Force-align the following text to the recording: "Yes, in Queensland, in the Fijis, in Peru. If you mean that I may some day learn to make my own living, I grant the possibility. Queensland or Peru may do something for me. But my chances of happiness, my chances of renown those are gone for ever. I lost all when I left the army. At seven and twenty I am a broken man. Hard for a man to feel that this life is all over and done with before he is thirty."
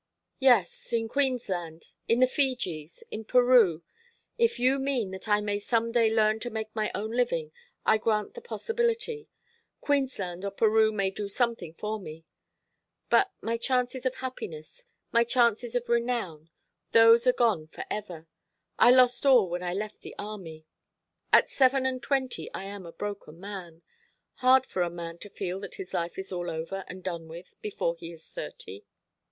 "Yes, 0.39 0.91
in 0.93 1.07
Queensland, 1.07 1.91
in 2.07 2.21
the 2.21 2.25
Fijis, 2.25 3.03
in 3.11 3.23
Peru. 3.23 3.83
If 4.35 4.57
you 4.57 4.79
mean 4.79 5.11
that 5.11 5.29
I 5.29 5.41
may 5.41 5.59
some 5.59 5.91
day 5.91 6.11
learn 6.11 6.39
to 6.39 6.49
make 6.49 6.73
my 6.75 6.89
own 6.95 7.11
living, 7.11 7.51
I 7.85 7.99
grant 7.99 8.33
the 8.33 8.41
possibility. 8.41 9.29
Queensland 9.79 10.43
or 10.43 10.49
Peru 10.49 10.91
may 10.91 11.11
do 11.11 11.29
something 11.29 11.75
for 11.75 11.99
me. 11.99 12.25
But 13.11 13.31
my 13.41 13.57
chances 13.57 14.03
of 14.07 14.15
happiness, 14.15 14.85
my 15.11 15.23
chances 15.23 15.75
of 15.75 15.87
renown 15.87 16.49
those 16.93 17.27
are 17.27 17.31
gone 17.33 17.67
for 17.67 17.85
ever. 17.91 18.27
I 18.79 18.89
lost 18.89 19.23
all 19.23 19.49
when 19.51 19.61
I 19.61 19.75
left 19.75 20.01
the 20.01 20.15
army. 20.17 20.65
At 21.31 21.47
seven 21.47 21.85
and 21.85 22.01
twenty 22.01 22.51
I 22.55 22.63
am 22.63 22.87
a 22.87 22.91
broken 22.91 23.39
man. 23.39 23.83
Hard 24.37 24.65
for 24.65 24.81
a 24.81 24.89
man 24.89 25.19
to 25.19 25.29
feel 25.29 25.59
that 25.59 25.73
this 25.77 25.93
life 25.93 26.17
is 26.17 26.31
all 26.31 26.49
over 26.49 26.85
and 26.87 27.03
done 27.03 27.27
with 27.27 27.53
before 27.61 27.93
he 27.95 28.11
is 28.11 28.27
thirty." 28.27 28.83